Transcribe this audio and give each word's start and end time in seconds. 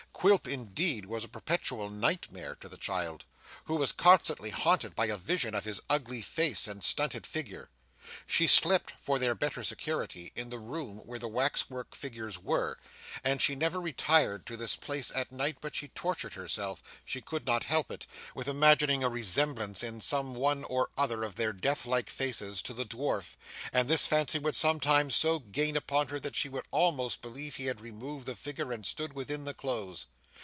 Quilp 0.21 0.47
indeed 0.47 1.07
was 1.07 1.23
a 1.23 1.27
perpetual 1.27 1.89
night 1.89 2.31
mare 2.31 2.53
to 2.57 2.69
the 2.69 2.77
child, 2.77 3.25
who 3.63 3.75
was 3.75 3.91
constantly 3.91 4.51
haunted 4.51 4.95
by 4.95 5.07
a 5.07 5.17
vision 5.17 5.55
of 5.55 5.65
his 5.65 5.81
ugly 5.89 6.21
face 6.21 6.67
and 6.67 6.83
stunted 6.83 7.25
figure. 7.25 7.69
She 8.27 8.45
slept, 8.45 8.91
for 8.99 9.19
their 9.19 9.33
better 9.35 9.63
security, 9.63 10.33
in 10.35 10.49
the 10.49 10.59
room 10.59 10.97
where 11.05 11.19
the 11.19 11.29
wax 11.29 11.69
work 11.69 11.95
figures 11.95 12.37
were, 12.37 12.77
and 13.23 13.41
she 13.41 13.55
never 13.55 13.79
retired 13.79 14.45
to 14.47 14.57
this 14.57 14.75
place 14.75 15.11
at 15.15 15.31
night 15.31 15.59
but 15.61 15.75
she 15.75 15.87
tortured 15.89 16.33
herself 16.33 16.83
she 17.05 17.21
could 17.21 17.45
not 17.45 17.63
help 17.63 17.89
it 17.89 18.05
with 18.35 18.49
imagining 18.49 19.01
a 19.01 19.07
resemblance, 19.07 19.81
in 19.81 20.01
some 20.01 20.35
one 20.35 20.65
or 20.65 20.89
other 20.97 21.23
of 21.23 21.37
their 21.37 21.53
death 21.53 21.85
like 21.85 22.09
faces, 22.09 22.61
to 22.63 22.73
the 22.73 22.85
dwarf, 22.85 23.37
and 23.71 23.87
this 23.87 24.07
fancy 24.07 24.39
would 24.39 24.57
sometimes 24.57 25.15
so 25.15 25.39
gain 25.39 25.77
upon 25.77 26.09
her 26.09 26.19
that 26.19 26.35
she 26.35 26.49
would 26.49 26.65
almost 26.71 27.21
believe 27.21 27.55
he 27.55 27.67
had 27.67 27.79
removed 27.79 28.25
the 28.25 28.35
figure 28.35 28.73
and 28.73 28.85
stood 28.85 29.13
within 29.13 29.45
the 29.45 29.53
clothes. 29.53 30.07